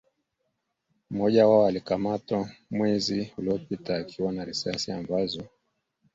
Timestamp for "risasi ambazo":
4.45-5.43